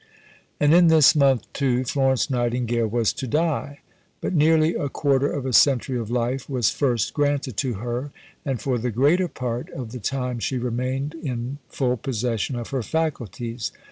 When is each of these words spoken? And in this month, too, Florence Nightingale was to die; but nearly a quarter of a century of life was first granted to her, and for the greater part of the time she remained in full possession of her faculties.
And 0.59 0.73
in 0.73 0.87
this 0.87 1.15
month, 1.15 1.43
too, 1.53 1.83
Florence 1.83 2.27
Nightingale 2.27 2.87
was 2.87 3.13
to 3.13 3.27
die; 3.27 3.81
but 4.19 4.33
nearly 4.33 4.73
a 4.73 4.89
quarter 4.89 5.29
of 5.31 5.45
a 5.45 5.53
century 5.53 5.95
of 5.95 6.09
life 6.09 6.49
was 6.49 6.71
first 6.71 7.13
granted 7.13 7.55
to 7.57 7.73
her, 7.75 8.11
and 8.43 8.59
for 8.59 8.79
the 8.79 8.89
greater 8.89 9.27
part 9.27 9.69
of 9.69 9.91
the 9.91 9.99
time 9.99 10.39
she 10.39 10.57
remained 10.57 11.13
in 11.13 11.59
full 11.69 11.97
possession 11.97 12.55
of 12.55 12.71
her 12.71 12.81
faculties. 12.81 13.71